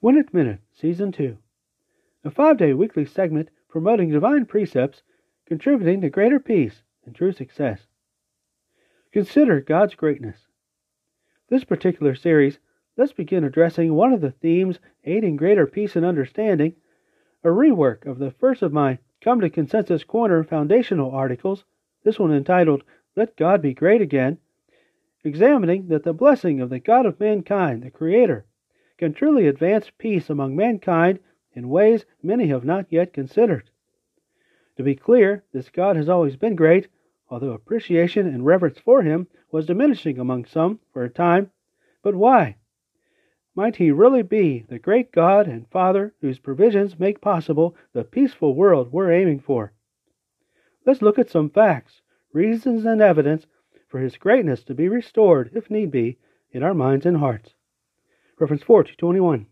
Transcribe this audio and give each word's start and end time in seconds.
One 0.00 0.24
Minute, 0.32 0.60
Season 0.72 1.10
2. 1.10 1.36
A 2.22 2.30
five 2.30 2.56
day 2.56 2.72
weekly 2.72 3.04
segment 3.04 3.48
promoting 3.68 4.10
divine 4.10 4.46
precepts, 4.46 5.02
contributing 5.44 6.00
to 6.02 6.08
greater 6.08 6.38
peace 6.38 6.82
and 7.04 7.16
true 7.16 7.32
success. 7.32 7.80
Consider 9.10 9.60
God's 9.60 9.96
greatness. 9.96 10.46
This 11.48 11.64
particular 11.64 12.14
series, 12.14 12.60
let's 12.96 13.12
begin 13.12 13.42
addressing 13.42 13.92
one 13.92 14.12
of 14.12 14.20
the 14.20 14.30
themes 14.30 14.78
aiding 15.04 15.34
greater 15.34 15.66
peace 15.66 15.96
and 15.96 16.06
understanding, 16.06 16.76
a 17.42 17.48
rework 17.48 18.06
of 18.06 18.20
the 18.20 18.30
first 18.30 18.62
of 18.62 18.72
my 18.72 19.00
Come 19.20 19.40
to 19.40 19.50
Consensus 19.50 20.04
Corner 20.04 20.44
foundational 20.44 21.10
articles, 21.10 21.64
this 22.04 22.20
one 22.20 22.32
entitled 22.32 22.84
Let 23.16 23.36
God 23.36 23.60
Be 23.60 23.74
Great 23.74 24.00
Again, 24.00 24.38
examining 25.24 25.88
that 25.88 26.04
the 26.04 26.12
blessing 26.12 26.60
of 26.60 26.70
the 26.70 26.78
God 26.78 27.04
of 27.04 27.18
mankind, 27.18 27.82
the 27.82 27.90
Creator, 27.90 28.44
can 28.98 29.14
truly 29.14 29.46
advance 29.46 29.90
peace 29.96 30.28
among 30.28 30.54
mankind 30.54 31.20
in 31.54 31.68
ways 31.68 32.04
many 32.22 32.48
have 32.48 32.64
not 32.64 32.86
yet 32.90 33.12
considered. 33.12 33.70
To 34.76 34.82
be 34.82 34.94
clear, 34.94 35.44
this 35.52 35.70
God 35.70 35.96
has 35.96 36.08
always 36.08 36.36
been 36.36 36.54
great, 36.54 36.88
although 37.30 37.52
appreciation 37.52 38.26
and 38.26 38.44
reverence 38.44 38.78
for 38.78 39.02
him 39.02 39.26
was 39.50 39.66
diminishing 39.66 40.18
among 40.18 40.44
some 40.44 40.80
for 40.92 41.04
a 41.04 41.10
time. 41.10 41.50
But 42.02 42.14
why? 42.14 42.56
Might 43.54 43.76
he 43.76 43.90
really 43.90 44.22
be 44.22 44.64
the 44.68 44.78
great 44.78 45.10
God 45.10 45.48
and 45.48 45.68
Father 45.68 46.14
whose 46.20 46.38
provisions 46.38 46.98
make 46.98 47.20
possible 47.20 47.74
the 47.92 48.04
peaceful 48.04 48.54
world 48.54 48.92
we're 48.92 49.10
aiming 49.10 49.40
for? 49.40 49.72
Let's 50.86 51.02
look 51.02 51.18
at 51.18 51.28
some 51.28 51.50
facts, 51.50 52.00
reasons, 52.32 52.84
and 52.84 53.02
evidence 53.02 53.46
for 53.88 53.98
his 53.98 54.16
greatness 54.16 54.62
to 54.64 54.74
be 54.74 54.88
restored, 54.88 55.50
if 55.54 55.70
need 55.70 55.90
be, 55.90 56.18
in 56.52 56.62
our 56.62 56.74
minds 56.74 57.04
and 57.04 57.16
hearts. 57.16 57.54
Reference 58.40 58.62
4 58.62 58.84
to 58.84 58.90
21. 58.96 59.46